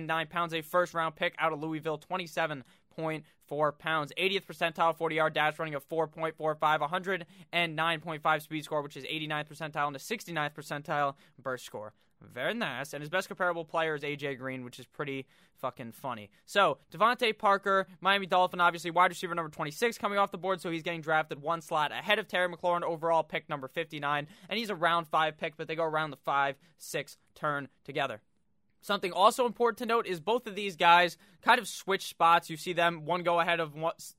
nine 0.06 0.28
pounds, 0.28 0.54
a 0.54 0.62
first 0.62 0.94
round 0.94 1.16
pick 1.16 1.36
out 1.40 1.54
of 1.54 1.62
Louisville, 1.62 1.98
twenty 1.98 2.28
seven 2.28 2.64
point 2.96 3.26
four 3.48 3.72
pounds, 3.72 4.12
80th 4.18 4.46
percentile 4.46 4.96
40 4.96 5.16
yard 5.16 5.34
dash 5.34 5.60
running 5.60 5.76
of 5.76 5.88
4.45, 5.88 6.58
109.5 6.58 8.42
speed 8.42 8.64
score, 8.64 8.82
which 8.82 8.98
is 8.98 9.04
89th 9.04 9.50
percentile, 9.50 9.88
and 9.88 9.96
a 9.96 10.00
69th 10.00 10.54
percentile 10.54 11.16
burst 11.42 11.66
score. 11.66 11.94
Very 12.34 12.54
nice. 12.54 12.94
And 12.94 13.02
his 13.02 13.10
best 13.10 13.28
comparable 13.28 13.66
player 13.66 13.96
is 13.96 14.02
AJ 14.02 14.38
Green, 14.38 14.64
which 14.64 14.80
is 14.80 14.86
pretty 14.86 15.26
fucking 15.56 15.92
funny. 15.92 16.30
So, 16.46 16.78
DeVante 16.92 17.38
Parker, 17.38 17.88
Miami 18.02 18.26
Dolphin, 18.26 18.62
obviously 18.62 18.92
wide 18.92 19.12
receiver 19.12 19.36
number 19.36 19.50
26 19.50 19.98
coming 19.98 20.18
off 20.18 20.32
the 20.32 20.38
board, 20.38 20.62
so 20.62 20.72
he's 20.72 20.84
getting 20.84 21.02
drafted 21.02 21.42
one 21.42 21.62
slot 21.62 21.92
ahead 21.92 22.20
of 22.20 22.28
Terry 22.28 22.48
McLaurin, 22.48 22.84
overall 22.84 23.24
pick 23.24 23.50
number 23.50 23.68
59. 23.68 24.28
And 24.50 24.60
he's 24.60 24.70
a 24.70 24.76
round 24.76 25.08
five 25.08 25.38
pick, 25.38 25.58
but 25.58 25.68
they 25.68 25.76
go 25.76 25.84
around 25.84 26.12
the 26.12 26.18
five, 26.18 26.56
six 26.78 27.18
turn 27.36 27.68
together. 27.84 28.22
Something 28.84 29.14
also 29.14 29.46
important 29.46 29.78
to 29.80 29.86
note 29.86 30.06
is 30.06 30.20
both 30.20 30.46
of 30.46 30.56
these 30.56 30.76
guys 30.76 31.18
kind 31.42 31.60
of 31.60 31.68
switch 31.68 32.08
spots. 32.08 32.50
You 32.50 32.58
see 32.58 32.74
them 32.74 33.06
one 33.06 33.24
go 33.24 33.40
ahead 33.40 33.60
of 33.60 33.74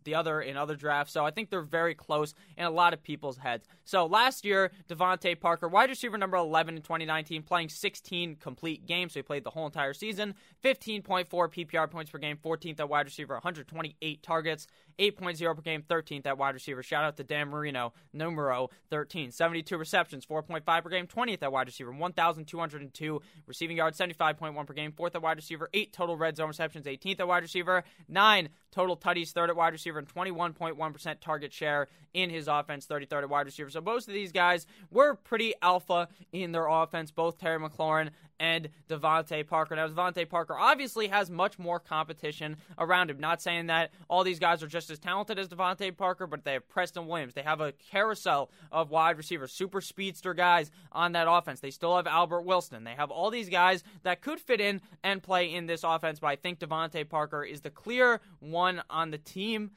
the 0.04 0.14
other 0.14 0.40
in 0.40 0.56
other 0.56 0.74
drafts, 0.74 1.12
so 1.12 1.24
I 1.24 1.30
think 1.30 1.50
they're 1.50 1.62
very 1.62 1.94
close 1.94 2.34
in 2.56 2.64
a 2.64 2.70
lot 2.70 2.92
of 2.92 3.02
people's 3.02 3.38
heads. 3.38 3.66
So 3.84 4.06
last 4.06 4.44
year, 4.44 4.70
DeVante 4.88 5.38
Parker, 5.38 5.68
wide 5.68 5.90
receiver 5.90 6.18
number 6.18 6.36
11 6.36 6.76
in 6.76 6.82
2019, 6.82 7.42
playing 7.42 7.68
16 7.68 8.36
complete 8.36 8.86
games, 8.86 9.12
so 9.12 9.18
he 9.18 9.22
played 9.22 9.44
the 9.44 9.50
whole 9.50 9.66
entire 9.66 9.92
season. 9.92 10.34
15.4 10.62 11.26
PPR 11.28 11.90
points 11.90 12.10
per 12.10 12.18
game, 12.18 12.38
14th 12.42 12.80
at 12.80 12.88
wide 12.88 13.06
receiver, 13.06 13.34
128 13.34 14.22
targets, 14.22 14.66
8.0 14.98 15.56
per 15.56 15.62
game, 15.62 15.82
13th 15.82 16.26
at 16.26 16.38
wide 16.38 16.54
receiver. 16.54 16.82
Shout 16.82 17.04
out 17.04 17.16
to 17.18 17.24
Dan 17.24 17.48
Marino, 17.48 17.92
numero 18.12 18.70
13. 18.90 19.30
72 19.30 19.76
receptions, 19.76 20.24
4.5 20.24 20.82
per 20.82 20.88
game, 20.88 21.06
20th 21.06 21.42
at 21.42 21.52
wide 21.52 21.66
receiver, 21.66 21.92
1,202 21.92 23.22
receiving 23.46 23.76
yards, 23.76 23.98
75.1 23.98 24.53
per 24.66 24.74
game, 24.74 24.92
4th 24.92 25.14
at 25.14 25.22
wide 25.22 25.36
receiver, 25.36 25.68
8 25.74 25.92
total 25.92 26.16
red 26.16 26.36
zone 26.36 26.48
receptions, 26.48 26.86
18th 26.86 27.20
at 27.20 27.28
wide 27.28 27.42
receiver, 27.42 27.84
9 28.08 28.48
total 28.70 28.96
tutties, 28.96 29.32
3rd 29.32 29.50
at 29.50 29.56
wide 29.56 29.72
receiver, 29.72 29.98
and 29.98 30.08
21.1% 30.08 31.20
target 31.20 31.52
share 31.52 31.88
in 32.12 32.30
his 32.30 32.48
offense, 32.48 32.86
33rd 32.86 33.22
at 33.22 33.28
wide 33.28 33.46
receiver. 33.46 33.70
So 33.70 33.80
both 33.80 34.06
of 34.08 34.14
these 34.14 34.32
guys 34.32 34.66
were 34.90 35.14
pretty 35.14 35.54
alpha 35.62 36.08
in 36.32 36.52
their 36.52 36.66
offense, 36.66 37.10
both 37.10 37.38
Terry 37.38 37.58
McLaurin 37.58 38.10
and 38.38 38.68
DeVante 38.88 39.46
Parker. 39.46 39.76
Now, 39.76 39.88
DeVante 39.88 40.28
Parker 40.28 40.56
obviously 40.56 41.08
has 41.08 41.30
much 41.30 41.58
more 41.58 41.78
competition 41.78 42.56
around 42.78 43.10
him. 43.10 43.20
Not 43.20 43.40
saying 43.42 43.66
that 43.66 43.92
all 44.08 44.24
these 44.24 44.38
guys 44.38 44.62
are 44.62 44.68
just 44.68 44.90
as 44.90 44.98
talented 44.98 45.38
as 45.38 45.48
DeVante 45.48 45.96
Parker, 45.96 46.26
but 46.26 46.44
they 46.44 46.54
have 46.54 46.68
Preston 46.68 47.06
Williams. 47.06 47.34
They 47.34 47.42
have 47.42 47.60
a 47.60 47.72
carousel 47.72 48.50
of 48.72 48.90
wide 48.90 49.16
receivers, 49.16 49.52
super 49.52 49.80
speedster 49.80 50.34
guys 50.34 50.70
on 50.92 51.12
that 51.12 51.26
offense. 51.28 51.60
They 51.60 51.70
still 51.70 51.96
have 51.96 52.06
Albert 52.06 52.42
Wilson. 52.42 52.84
They 52.84 52.94
have 52.94 53.10
all 53.10 53.30
these 53.30 53.48
guys 53.48 53.82
that 54.02 54.20
could 54.20 54.40
fit 54.40 54.60
in 54.60 54.80
and 55.02 55.22
play 55.22 55.52
in 55.52 55.66
this 55.66 55.84
offense, 55.84 56.20
but 56.20 56.28
I 56.28 56.36
think 56.36 56.58
DeVante 56.58 57.08
Parker 57.08 57.44
is 57.44 57.60
the 57.60 57.70
clear 57.70 58.20
one 58.40 58.82
on 58.90 59.10
the 59.10 59.18
team 59.18 59.70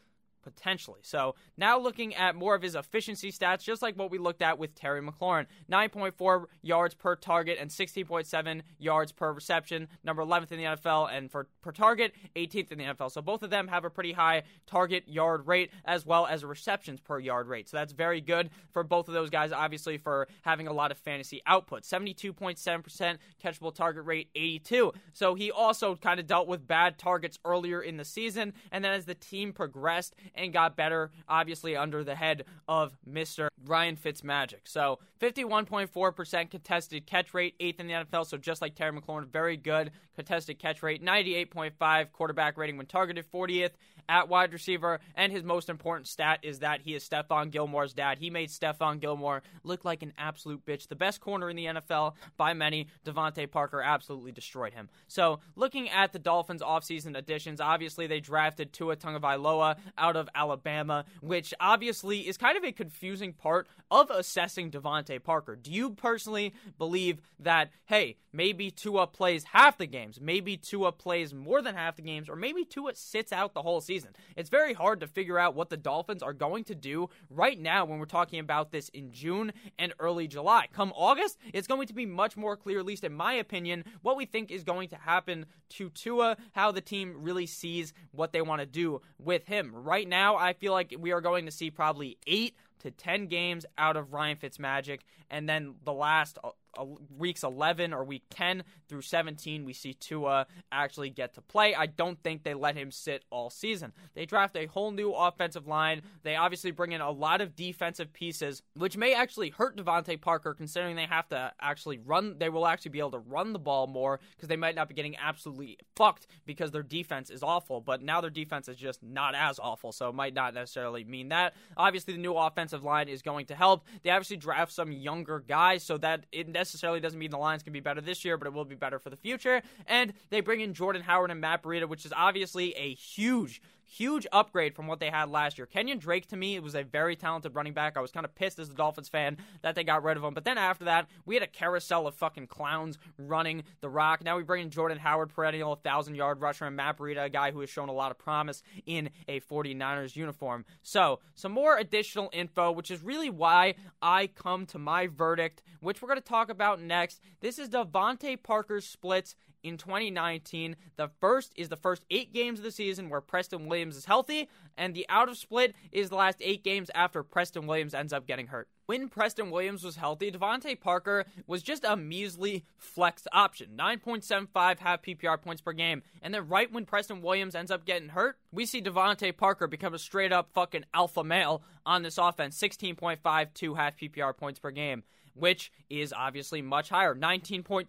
potentially. 0.48 1.02
So 1.04 1.36
now 1.58 1.78
looking 1.78 2.16
at 2.16 2.34
more 2.34 2.56
of 2.56 2.62
his 2.62 2.74
efficiency 2.74 3.34
stats, 3.34 3.64
just 3.64 3.82
like 3.82 3.98
what 3.98 4.10
we 4.10 4.18
looked 4.18 4.42
at 4.42 4.58
with 4.58 4.74
Terry 4.76 5.02
McLaurin 5.02 5.46
9.4 5.70 6.46
yards 6.62 6.96
per 6.96 7.18
target 7.18 7.58
and 7.60 7.70
16.7 7.70 8.62
yards 8.80 9.12
per 9.12 9.34
reception, 9.34 9.90
number 10.06 10.24
11th 10.24 10.54
in 10.54 10.60
the 10.60 10.64
NFL, 10.64 11.12
and 11.12 11.30
for 11.30 11.48
per 11.62 11.74
target, 11.74 12.14
18th 12.38 12.72
in 12.72 12.78
the 12.78 12.86
NFL. 12.86 13.12
So 13.12 13.22
both 13.22 13.44
of 13.44 13.50
them 13.50 13.68
have 13.68 13.84
a 13.84 13.90
pretty 13.90 14.14
high 14.14 14.44
target 14.66 15.04
yard 15.06 15.48
rate 15.48 15.70
as 15.84 16.06
well 16.06 16.26
as 16.26 16.46
receptions 16.46 17.02
per 17.02 17.20
yard 17.20 17.50
rate. 17.50 17.68
So 17.68 17.76
that's 17.76 17.92
very 17.92 18.22
good 18.22 18.50
for 18.72 18.84
both 18.84 19.10
of 19.10 19.14
those 19.14 19.30
guys, 19.30 19.52
obviously, 19.52 19.98
for 19.98 20.30
having 20.44 20.68
a 20.68 20.74
lot 20.74 20.92
of 20.92 20.98
fantasy 20.98 21.42
output. 21.46 21.84
72.7% 21.84 23.18
catchable 23.44 23.76
target 23.76 24.06
rate, 24.06 24.30
82. 24.34 24.94
So 25.12 25.36
he 25.36 25.52
also 25.52 25.98
kind 25.98 26.22
of 26.22 26.28
dealt 26.28 26.48
with 26.48 26.66
bad 26.66 26.98
targets 26.98 27.38
earlier 27.44 27.82
in 27.82 27.98
the 27.98 28.06
season, 28.06 28.54
and 28.72 28.86
then 28.86 28.94
as 28.94 29.06
the 29.06 29.16
team 29.16 29.52
progressed 29.52 30.16
and 30.38 30.54
got 30.54 30.76
better, 30.76 31.12
obviously, 31.28 31.76
under 31.76 32.04
the 32.04 32.16
head 32.16 32.46
of 32.68 32.98
Mr. 33.10 33.48
Ryan 33.66 33.98
Fitzmagic. 33.98 34.62
So 34.66 35.00
51.4% 35.20 36.50
contested 36.50 37.06
catch 37.06 37.34
rate, 37.34 37.56
eighth 37.60 37.80
in 37.80 37.88
the 37.88 37.94
NFL. 37.94 38.28
So 38.28 38.38
just 38.38 38.62
like 38.62 38.76
Terry 38.76 38.98
McLaurin, 38.98 39.28
very 39.28 39.58
good 39.58 39.92
contested 40.16 40.60
catch 40.60 40.82
rate, 40.84 41.04
98.5 41.04 42.12
quarterback 42.12 42.58
rating 42.58 42.78
when 42.78 42.86
targeted, 42.86 43.26
40th 43.32 43.72
at 44.10 44.30
wide 44.30 44.54
receiver. 44.54 45.00
And 45.16 45.32
his 45.32 45.44
most 45.44 45.70
important 45.70 46.08
stat 46.08 46.40
is 46.44 46.60
that 46.60 46.82
he 46.82 46.96
is 46.96 47.08
Stephon 47.08 47.52
Gilmore's 47.52 47.94
dad. 47.94 48.20
He 48.20 48.30
made 48.30 48.50
Stephon 48.50 49.00
Gilmore 49.00 49.44
look 49.64 49.86
like 49.86 50.04
an 50.04 50.14
absolute 50.18 50.66
bitch. 50.66 50.88
The 50.88 50.96
best 50.96 51.22
corner 51.22 51.50
in 51.50 51.56
the 51.56 51.66
NFL 51.66 52.14
by 52.38 52.54
many. 52.54 52.88
DeVante 53.06 53.50
Parker 53.50 53.82
absolutely 53.82 54.32
destroyed 54.32 54.74
him. 54.74 54.90
So 55.08 55.40
looking 55.56 55.90
at 55.90 56.14
the 56.14 56.20
Dolphins 56.20 56.62
offseason 56.62 57.18
additions, 57.18 57.62
obviously 57.62 58.08
they 58.08 58.20
drafted 58.20 58.74
Tua 58.74 58.96
Tagovailoa 58.96 59.78
out 59.98 60.16
of 60.18 60.30
Alabama, 60.36 61.06
which 61.22 61.54
obviously 61.60 62.28
is 62.28 62.38
kind 62.38 62.58
of 62.58 62.64
a 62.64 62.72
confusing 62.72 63.34
part 63.34 63.68
of 63.90 64.10
assessing 64.10 64.72
DeVante 64.72 65.24
Parker. 65.24 65.56
Do 65.56 65.72
you 65.72 65.92
personally 65.92 66.54
believe 66.78 67.22
that, 67.40 67.70
hey, 67.86 68.18
maybe 68.34 68.70
Tua 68.70 69.08
plays 69.08 69.46
half 69.46 69.78
the 69.78 69.88
games, 69.88 70.20
maybe 70.20 70.58
Tua 70.58 70.92
plays 70.92 71.34
more 71.34 71.62
than 71.62 71.76
half 71.76 71.96
the 71.96 72.02
games, 72.02 72.30
or 72.30 72.36
maybe 72.36 72.66
Tua 72.66 72.96
sits 72.96 73.32
out 73.32 73.54
the 73.54 73.62
whole 73.62 73.82
season? 73.82 74.12
It's 74.36 74.50
very 74.50 74.74
hard 74.74 75.00
to 75.00 75.08
figure 75.08 75.40
out 75.40 75.56
what 75.56 75.70
the 75.70 75.78
Dolphins 75.78 76.22
are 76.22 76.34
going 76.34 76.66
to 76.66 76.76
do 76.76 77.10
right 77.30 77.60
now 77.60 77.86
when 77.86 78.00
we're 78.00 78.06
talking 78.06 78.40
about 78.40 78.72
this 78.72 78.90
in 78.90 79.12
June 79.12 79.54
and 79.80 79.94
early 80.00 80.28
July. 80.28 80.68
Come 80.74 80.92
August, 80.96 81.38
it's 81.54 81.68
going 81.68 81.88
to 81.88 81.94
be 81.94 82.06
much 82.06 82.36
more 82.36 82.58
clear, 82.58 82.80
at 82.80 82.86
least 82.86 83.04
in 83.04 83.14
my 83.14 83.34
opinion, 83.34 83.84
what 84.02 84.18
we 84.18 84.26
think 84.26 84.52
is 84.52 84.64
going 84.64 84.90
to 84.90 84.98
happen 84.98 85.46
to 85.70 85.90
Tua, 85.90 86.38
how 86.54 86.72
the 86.72 86.82
team 86.82 87.16
really 87.18 87.46
sees 87.46 87.94
what 88.12 88.34
they 88.34 88.42
want 88.42 88.62
to 88.62 88.66
do 88.66 89.02
with 89.18 89.46
him. 89.46 89.72
Right 89.74 90.07
now, 90.10 90.38
I 90.38 90.54
feel 90.54 90.74
like 90.74 90.96
we 90.98 91.12
are 91.12 91.22
going 91.22 91.46
to 91.46 91.52
see 91.52 91.72
probably 91.72 92.18
eight 92.26 92.56
to 92.80 92.92
10 92.92 93.28
games 93.28 93.66
out 93.78 93.98
of 93.98 94.14
Ryan 94.14 94.38
Fitzmagic, 94.38 95.00
and 95.30 95.48
then 95.48 95.76
the 95.84 95.94
last 95.94 96.38
uh, 96.44 96.86
weeks 97.18 97.44
11 97.44 97.94
or 97.94 98.04
week 98.04 98.24
10 98.30 98.64
through 98.88 99.02
17, 99.02 99.66
we 99.66 99.74
see 99.74 99.94
Tua 99.94 100.48
actually 100.72 101.10
get 101.10 101.34
to 101.34 101.42
play. 101.42 101.76
I 101.76 101.88
don't 101.88 102.22
think 102.24 102.44
they 102.44 102.54
let 102.54 102.76
him 102.76 102.92
sit 102.92 103.26
all 103.30 103.50
season. 103.50 103.94
They 104.14 104.26
draft 104.26 104.56
a 104.56 104.68
whole 104.68 104.92
new 104.92 105.12
offensive 105.12 105.68
line. 105.68 106.02
They 106.24 106.36
obviously 106.36 106.72
bring 106.72 106.92
in 106.92 107.02
a 107.02 107.12
lot 107.12 107.42
of 107.42 107.56
defensive 107.56 108.14
pieces, 108.14 108.62
which 108.76 108.98
may 108.98 109.14
actually 109.14 109.50
hurt 109.50 109.78
DeVante 109.78 110.20
Parker 110.22 110.54
considering 110.54 110.96
they 110.96 111.06
have 111.06 111.28
to 111.30 111.52
actually 111.62 111.98
run. 111.98 112.38
They 112.38 112.50
will 112.50 112.68
actually 112.68 112.92
be 112.92 113.00
able 113.00 113.12
to 113.12 113.20
run 113.20 113.54
the 113.54 113.60
ball 113.60 113.88
more 113.88 114.20
because 114.36 114.50
they 114.50 114.56
might 114.56 114.76
not 114.76 114.88
be 114.88 114.96
getting 114.96 115.16
absolutely 115.18 115.78
fucked 115.96 116.28
because 116.46 116.72
their 116.72 116.84
defense 116.84 117.30
is 117.30 117.44
awful. 117.44 117.82
But 117.82 118.02
now 118.02 118.22
their 118.22 118.30
defense 118.30 118.68
is 118.70 118.78
just 118.78 119.04
not 119.04 119.36
as 119.36 119.60
awful, 119.60 119.92
so 119.92 120.10
it 120.10 120.16
might 120.16 120.34
not 120.34 120.54
necessarily 120.54 121.04
mean 121.04 121.30
that. 121.30 121.56
Obviously, 121.76 122.14
the 122.14 122.20
new 122.20 122.34
offensive 122.68 122.84
line 122.84 123.08
is 123.08 123.22
going 123.22 123.46
to 123.46 123.56
help. 123.56 123.86
They 124.04 124.10
obviously 124.10 124.38
draft 124.38 124.72
some 124.74 124.92
younger 124.92 125.44
guys, 125.48 125.84
so 125.84 125.98
that 126.00 126.26
it 126.32 126.50
necessarily 126.50 127.00
doesn't 127.00 127.18
mean 127.18 127.32
the 127.32 127.38
Lions 127.38 127.64
can 127.64 127.72
be 127.72 127.80
better 127.80 128.02
this 128.02 128.26
year, 128.26 128.38
but 128.38 128.48
it 128.48 128.54
will 128.54 128.66
be 128.66 128.76
better 128.76 129.00
for 129.00 129.10
the 129.10 129.16
future. 129.16 129.62
And 129.88 130.14
they 130.30 130.42
bring 130.42 130.60
in 130.60 130.74
Jordan 130.74 131.02
Howard 131.02 131.32
and 131.32 131.40
Matt 131.40 131.64
Breida, 131.64 131.88
which 131.88 132.06
is 132.06 132.14
obviously 132.16 132.74
a 132.76 132.94
huge 132.96 133.62
huge 133.88 134.28
upgrade 134.32 134.76
from 134.76 134.86
what 134.86 135.00
they 135.00 135.10
had 135.10 135.30
last 135.30 135.58
year. 135.58 135.66
Kenyan 135.66 136.00
Drake, 136.00 136.28
to 136.28 136.36
me, 136.36 136.60
was 136.60 136.76
a 136.76 136.84
very 136.84 137.16
talented 137.16 137.56
running 137.56 137.74
back. 137.74 137.96
I 137.96 138.02
was 138.02 138.12
kind 138.12 138.26
of 138.26 138.36
pissed 138.36 138.60
as 138.60 138.70
a 138.70 138.74
Dolphins 138.74 139.08
fan 139.10 139.38
that 139.62 139.76
they 139.76 139.84
got 139.84 140.04
rid 140.04 140.18
of 140.18 140.24
him. 140.24 140.34
But 140.34 140.44
then 140.44 140.58
after 140.58 140.86
that, 140.86 141.08
we 141.26 141.36
had 141.36 141.44
a 141.44 141.48
carousel 141.48 142.06
of 142.06 142.16
fucking 142.16 142.48
clowns 142.48 142.98
running 143.18 143.64
the 143.82 143.90
rock. 143.90 144.24
Now 144.24 144.38
we 144.38 144.44
bring 144.44 144.64
in 144.64 144.70
Jordan 144.70 145.00
Howard, 145.00 145.30
perennial 145.30 145.70
1,000 145.70 146.16
yard 146.16 146.42
rusher, 146.42 146.66
and 146.66 146.76
Matt 146.76 146.98
Breida, 146.98 147.26
a 147.26 147.30
guy 147.30 147.52
who 147.52 147.62
has 147.62 147.70
shown 147.70 147.90
a 147.90 147.94
lot 147.94 148.12
of 148.12 148.18
promise 148.18 148.62
in 148.86 149.10
a 149.28 149.40
49ers 149.40 150.16
uniform. 150.16 150.66
So, 150.82 151.20
some 151.36 151.54
more 151.54 151.78
additional 151.78 152.30
info, 152.34 152.72
which 152.72 152.92
is 152.92 153.02
really 153.02 153.30
why 153.30 153.76
I 154.02 154.28
come 154.28 154.66
to 154.68 154.80
my 154.80 155.08
verdict, 155.08 155.64
which 155.80 156.02
we're 156.02 156.10
going 156.10 156.20
to 156.20 156.26
talk 156.26 156.50
about 156.50 156.82
next. 156.82 157.22
This 157.40 157.58
is 157.58 157.70
DeVante 157.70 158.42
Parker's 158.42 158.86
splits 158.86 159.36
in 159.68 159.78
2019. 159.78 160.76
The 160.96 161.10
first 161.20 161.54
is 161.56 161.70
the 161.70 161.76
first 161.76 162.04
eight 162.10 162.34
games 162.34 162.60
of 162.60 162.66
the 162.66 162.72
season 162.72 163.10
where 163.10 163.22
Preston 163.22 163.68
Williams 163.68 163.96
is 163.96 164.06
healthy, 164.06 164.50
and 164.78 164.94
the 164.94 165.06
out 165.10 165.30
of 165.30 165.38
split 165.38 165.76
is 165.92 166.10
the 166.10 166.16
last 166.16 166.38
eight 166.42 166.64
games 166.64 166.90
after 166.94 167.24
Preston 167.24 167.68
Williams 167.68 167.94
ends 167.94 168.14
up 168.14 168.28
getting 168.28 168.48
hurt. 168.48 168.68
When 168.88 169.10
Preston 169.10 169.52
Williams 169.52 169.84
was 169.84 169.98
healthy, 169.98 170.32
DeVante 170.32 170.80
Parker 170.80 171.26
was 171.46 171.62
just 171.62 171.84
a 171.84 171.98
measly 171.98 172.64
flex 172.78 173.28
option. 173.34 173.72
9.75 173.78 174.80
half 174.80 175.02
PPR 175.02 175.42
points 175.42 175.62
per 175.62 175.74
game. 175.74 176.04
And 176.22 176.34
then 176.34 176.48
right 176.48 176.72
when 176.72 176.86
Preston 176.86 177.22
Williams 177.22 177.54
ends 177.54 177.70
up 177.70 177.86
getting 177.86 178.10
hurt, 178.10 178.38
we 178.50 178.66
see 178.66 178.82
DeVante 178.82 179.36
Parker 179.36 179.68
become 179.68 179.94
a 179.94 180.00
straight 180.00 180.32
up 180.32 180.52
fucking 180.54 180.86
alpha 180.94 181.24
male 181.24 181.64
on 181.86 182.04
this 182.04 182.18
offense. 182.18 182.58
16.52 182.58 183.76
half 183.76 183.98
PPR 183.98 184.36
points 184.36 184.60
per 184.60 184.72
game 184.72 185.04
which 185.38 185.72
is 185.90 186.14
obviously 186.14 186.62
much 186.62 186.90
higher. 186.90 187.16
19.27 187.16 187.88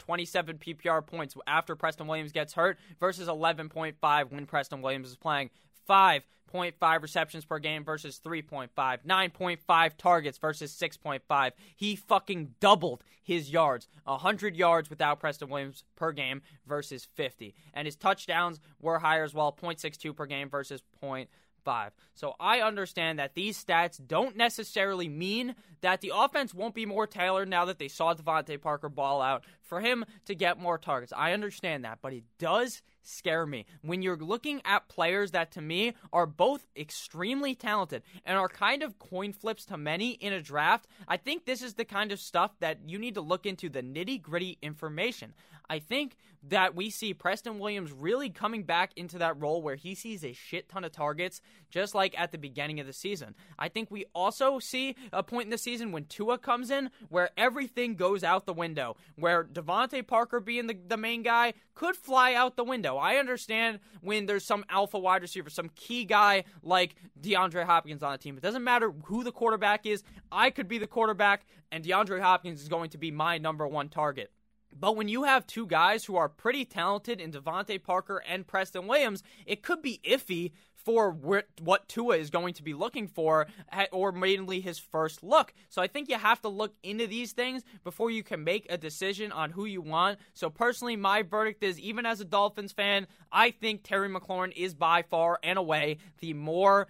PPR 0.58 1.06
points 1.06 1.34
after 1.46 1.74
Preston 1.76 2.06
Williams 2.06 2.32
gets 2.32 2.52
hurt 2.54 2.78
versus 3.00 3.28
11.5 3.28 4.30
when 4.30 4.46
Preston 4.46 4.82
Williams 4.82 5.10
is 5.10 5.16
playing. 5.16 5.50
5.5 5.88 7.02
receptions 7.02 7.44
per 7.44 7.58
game 7.58 7.84
versus 7.84 8.20
3.5. 8.24 8.68
9.5 8.76 9.96
targets 9.96 10.38
versus 10.38 10.72
6.5. 10.72 11.52
He 11.76 11.96
fucking 11.96 12.54
doubled 12.60 13.02
his 13.22 13.50
yards. 13.50 13.88
100 14.04 14.56
yards 14.56 14.90
without 14.90 15.20
Preston 15.20 15.48
Williams 15.48 15.84
per 15.96 16.12
game 16.12 16.42
versus 16.66 17.08
50. 17.14 17.54
And 17.74 17.86
his 17.86 17.96
touchdowns 17.96 18.60
were 18.80 18.98
higher 18.98 19.24
as 19.24 19.34
well. 19.34 19.52
0.62 19.52 20.14
per 20.14 20.26
game 20.26 20.48
versus 20.48 20.82
0 21.00 21.26
five. 21.64 21.92
So 22.14 22.34
I 22.40 22.60
understand 22.60 23.18
that 23.18 23.34
these 23.34 23.62
stats 23.62 24.00
don't 24.04 24.36
necessarily 24.36 25.08
mean 25.08 25.54
that 25.80 26.00
the 26.00 26.12
offense 26.14 26.54
won't 26.54 26.74
be 26.74 26.86
more 26.86 27.06
tailored 27.06 27.48
now 27.48 27.64
that 27.66 27.78
they 27.78 27.88
saw 27.88 28.14
DeVante 28.14 28.60
Parker 28.60 28.88
ball 28.88 29.20
out 29.20 29.44
for 29.62 29.80
him 29.80 30.04
to 30.26 30.34
get 30.34 30.58
more 30.58 30.78
targets. 30.78 31.12
I 31.16 31.32
understand 31.32 31.84
that, 31.84 31.98
but 32.02 32.12
it 32.12 32.24
does 32.38 32.82
scare 33.02 33.46
me 33.46 33.66
when 33.82 34.02
you're 34.02 34.16
looking 34.16 34.60
at 34.64 34.88
players 34.88 35.30
that 35.32 35.52
to 35.52 35.60
me 35.60 35.94
are 36.12 36.26
both 36.26 36.66
extremely 36.76 37.54
talented 37.54 38.02
and 38.24 38.36
are 38.36 38.48
kind 38.48 38.82
of 38.82 38.98
coin 38.98 39.32
flips 39.32 39.64
to 39.66 39.76
many 39.76 40.10
in 40.10 40.32
a 40.32 40.42
draft. 40.42 40.86
I 41.06 41.16
think 41.16 41.44
this 41.44 41.62
is 41.62 41.74
the 41.74 41.84
kind 41.84 42.12
of 42.12 42.20
stuff 42.20 42.52
that 42.60 42.78
you 42.86 42.98
need 42.98 43.14
to 43.14 43.20
look 43.20 43.46
into 43.46 43.68
the 43.68 43.82
nitty 43.82 44.20
gritty 44.20 44.58
information. 44.62 45.34
I 45.70 45.80
think 45.80 46.16
that 46.44 46.74
we 46.74 46.88
see 46.88 47.12
Preston 47.12 47.58
Williams 47.58 47.92
really 47.92 48.30
coming 48.30 48.62
back 48.62 48.92
into 48.96 49.18
that 49.18 49.40
role 49.40 49.60
where 49.60 49.74
he 49.74 49.94
sees 49.94 50.24
a 50.24 50.32
shit 50.32 50.68
ton 50.68 50.84
of 50.84 50.92
targets, 50.92 51.40
just 51.70 51.94
like 51.94 52.18
at 52.18 52.32
the 52.32 52.38
beginning 52.38 52.80
of 52.80 52.86
the 52.86 52.92
season. 52.92 53.34
I 53.58 53.68
think 53.68 53.90
we 53.90 54.06
also 54.14 54.58
see 54.58 54.94
a 55.12 55.22
point 55.22 55.46
in 55.46 55.50
the 55.50 55.58
season 55.58 55.92
when 55.92 56.04
Tua 56.04 56.38
comes 56.38 56.70
in 56.70 56.90
where 57.08 57.30
everything 57.36 57.96
goes 57.96 58.24
out 58.24 58.46
the 58.46 58.52
window, 58.52 58.96
where 59.16 59.44
DeVante 59.44 60.06
Parker 60.06 60.40
being 60.40 60.68
the, 60.68 60.78
the 60.86 60.96
main 60.96 61.22
guy 61.22 61.54
could 61.74 61.96
fly 61.96 62.34
out 62.34 62.56
the 62.56 62.64
window. 62.64 62.87
I 62.96 63.16
understand 63.16 63.80
when 64.00 64.26
there's 64.26 64.44
some 64.44 64.64
alpha 64.70 64.98
wide 64.98 65.22
receiver, 65.22 65.50
some 65.50 65.70
key 65.74 66.04
guy 66.04 66.44
like 66.62 66.94
DeAndre 67.20 67.64
Hopkins 67.64 68.02
on 68.02 68.12
the 68.12 68.18
team. 68.18 68.36
It 68.36 68.42
doesn't 68.42 68.64
matter 68.64 68.92
who 69.04 69.24
the 69.24 69.32
quarterback 69.32 69.84
is. 69.84 70.02
I 70.32 70.50
could 70.50 70.68
be 70.68 70.78
the 70.78 70.86
quarterback, 70.86 71.46
and 71.70 71.84
DeAndre 71.84 72.20
Hopkins 72.20 72.62
is 72.62 72.68
going 72.68 72.90
to 72.90 72.98
be 72.98 73.10
my 73.10 73.38
number 73.38 73.66
one 73.66 73.88
target. 73.88 74.30
But 74.78 74.96
when 74.96 75.08
you 75.08 75.24
have 75.24 75.46
two 75.46 75.66
guys 75.66 76.04
who 76.04 76.16
are 76.16 76.28
pretty 76.28 76.64
talented 76.64 77.20
in 77.20 77.32
DeVante 77.32 77.82
Parker 77.82 78.22
and 78.28 78.46
Preston 78.46 78.86
Williams, 78.86 79.22
it 79.46 79.62
could 79.62 79.82
be 79.82 80.00
iffy 80.04 80.52
for 80.84 81.10
what 81.10 81.88
Tua 81.88 82.16
is 82.16 82.30
going 82.30 82.54
to 82.54 82.62
be 82.62 82.72
looking 82.72 83.08
for, 83.08 83.46
or 83.92 84.12
mainly 84.12 84.60
his 84.60 84.78
first 84.78 85.22
look. 85.22 85.52
So 85.68 85.82
I 85.82 85.86
think 85.86 86.08
you 86.08 86.16
have 86.16 86.40
to 86.42 86.48
look 86.48 86.74
into 86.82 87.06
these 87.06 87.32
things 87.32 87.62
before 87.84 88.10
you 88.10 88.22
can 88.22 88.42
make 88.44 88.66
a 88.70 88.78
decision 88.78 89.30
on 89.32 89.50
who 89.50 89.66
you 89.66 89.82
want. 89.82 90.18
So 90.32 90.48
personally, 90.48 90.96
my 90.96 91.22
verdict 91.22 91.62
is 91.62 91.78
even 91.78 92.06
as 92.06 92.20
a 92.20 92.24
Dolphins 92.24 92.72
fan, 92.72 93.06
I 93.30 93.50
think 93.50 93.82
Terry 93.82 94.08
McLaurin 94.08 94.52
is 94.56 94.74
by 94.74 95.02
far 95.02 95.38
and 95.42 95.58
away 95.58 95.98
the 96.20 96.32
more 96.32 96.86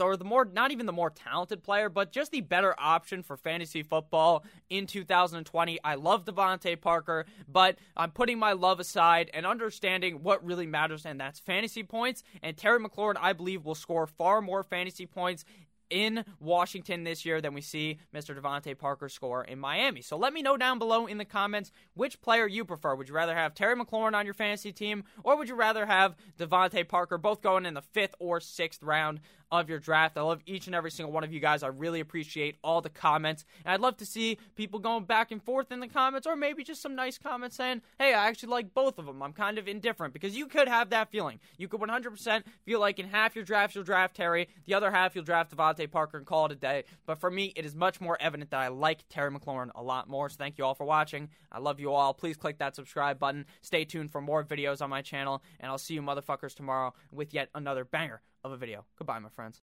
or 0.00 0.16
the 0.16 0.24
more 0.24 0.44
not 0.44 0.70
even 0.70 0.86
the 0.86 0.92
more 0.92 1.10
talented 1.10 1.62
player, 1.62 1.88
but 1.88 2.12
just 2.12 2.30
the 2.30 2.40
better 2.40 2.74
option 2.78 3.22
for 3.22 3.36
fantasy 3.36 3.82
football 3.82 4.44
in 4.68 4.86
2020. 4.86 5.78
I 5.82 5.94
love 5.94 6.24
DeVante 6.24 6.80
Parker, 6.80 7.26
but 7.48 7.76
I'm 7.96 8.10
putting 8.10 8.38
my 8.38 8.52
love 8.52 8.80
aside 8.80 9.30
and 9.32 9.46
understanding 9.46 10.22
what 10.22 10.44
really 10.44 10.66
matters, 10.66 11.06
and 11.06 11.20
that's 11.20 11.40
fantasy 11.40 11.82
points. 11.82 12.22
And 12.42 12.56
Terry 12.56 12.80
McLaurin, 12.80 13.16
I 13.20 13.32
believe, 13.32 13.64
will 13.64 13.74
score 13.74 14.06
far 14.06 14.40
more 14.40 14.62
fantasy 14.62 15.06
points 15.06 15.44
in 15.90 16.24
Washington 16.40 17.04
this 17.04 17.24
year 17.24 17.40
than 17.40 17.54
we 17.54 17.60
see 17.60 17.98
Mr. 18.14 18.38
DeVante 18.38 18.76
Parker 18.76 19.08
score 19.08 19.44
in 19.44 19.58
Miami. 19.58 20.02
So 20.02 20.16
let 20.16 20.32
me 20.32 20.42
know 20.42 20.56
down 20.56 20.78
below 20.78 21.06
in 21.06 21.18
the 21.18 21.24
comments 21.24 21.72
which 21.94 22.20
player 22.20 22.46
you 22.46 22.64
prefer. 22.64 22.94
Would 22.94 23.08
you 23.08 23.14
rather 23.14 23.34
have 23.34 23.54
Terry 23.54 23.76
McLaurin 23.76 24.14
on 24.14 24.24
your 24.24 24.34
fantasy 24.34 24.72
team, 24.72 25.04
or 25.24 25.36
would 25.36 25.48
you 25.48 25.54
rather 25.54 25.86
have 25.86 26.16
DeVante 26.38 26.86
Parker 26.88 27.18
both 27.18 27.42
going 27.42 27.66
in 27.66 27.74
the 27.74 27.82
fifth 27.82 28.14
or 28.18 28.40
sixth 28.40 28.82
round 28.82 29.20
of 29.52 29.68
your 29.68 29.78
draft? 29.78 30.18
I 30.18 30.22
love 30.22 30.40
each 30.46 30.66
and 30.66 30.74
every 30.74 30.90
single 30.90 31.12
one 31.12 31.24
of 31.24 31.32
you 31.32 31.40
guys. 31.40 31.62
I 31.62 31.68
really 31.68 32.00
appreciate 32.00 32.56
all 32.64 32.80
the 32.80 32.90
comments. 32.90 33.44
And 33.64 33.72
I'd 33.72 33.80
love 33.80 33.96
to 33.98 34.06
see 34.06 34.38
people 34.56 34.80
going 34.80 35.04
back 35.04 35.30
and 35.30 35.42
forth 35.42 35.70
in 35.70 35.80
the 35.80 35.88
comments, 35.88 36.26
or 36.26 36.36
maybe 36.36 36.64
just 36.64 36.82
some 36.82 36.94
nice 36.94 37.18
comments 37.18 37.56
saying, 37.56 37.82
hey, 37.98 38.12
I 38.12 38.26
actually 38.26 38.50
like 38.50 38.74
both 38.74 38.98
of 38.98 39.06
them. 39.06 39.22
I'm 39.22 39.32
kind 39.32 39.58
of 39.58 39.68
indifferent 39.68 40.12
because 40.12 40.36
you 40.36 40.46
could 40.46 40.68
have 40.68 40.90
that 40.90 41.10
feeling. 41.10 41.38
You 41.58 41.68
could 41.68 41.80
100% 41.80 42.42
feel 42.64 42.80
like 42.80 42.98
in 42.98 43.08
half 43.08 43.36
your 43.36 43.44
drafts 43.44 43.74
you'll 43.74 43.84
draft 43.84 44.16
Terry, 44.16 44.48
the 44.64 44.74
other 44.74 44.90
half 44.90 45.14
you'll 45.14 45.24
draft 45.24 45.50
DeVante 45.76 45.90
Parker 45.90 46.18
and 46.18 46.26
call 46.26 46.46
it 46.46 46.52
a 46.52 46.56
day. 46.56 46.84
But 47.06 47.18
for 47.18 47.30
me, 47.30 47.52
it 47.56 47.64
is 47.64 47.74
much 47.74 48.00
more 48.00 48.16
evident 48.20 48.50
that 48.50 48.60
I 48.60 48.68
like 48.68 49.04
Terry 49.08 49.30
McLaurin 49.30 49.70
a 49.74 49.82
lot 49.82 50.08
more. 50.08 50.28
So 50.28 50.36
thank 50.38 50.58
you 50.58 50.64
all 50.64 50.74
for 50.74 50.84
watching. 50.84 51.28
I 51.50 51.58
love 51.58 51.80
you 51.80 51.92
all. 51.92 52.14
Please 52.14 52.36
click 52.36 52.58
that 52.58 52.76
subscribe 52.76 53.18
button. 53.18 53.46
Stay 53.62 53.84
tuned 53.84 54.10
for 54.10 54.20
more 54.20 54.44
videos 54.44 54.82
on 54.82 54.90
my 54.90 55.02
channel, 55.02 55.42
and 55.60 55.70
I'll 55.70 55.78
see 55.78 55.94
you 55.94 56.02
motherfuckers 56.02 56.54
tomorrow 56.54 56.94
with 57.10 57.34
yet 57.34 57.48
another 57.54 57.84
banger 57.84 58.22
of 58.44 58.52
a 58.52 58.56
video. 58.56 58.84
Goodbye, 58.96 59.18
my 59.18 59.28
friends. 59.28 59.62